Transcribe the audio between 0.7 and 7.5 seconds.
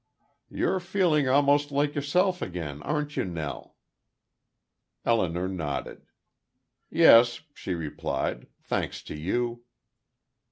feeling almost like yourself again, aren't you, Nell?" Elinor nodded. "Yes,"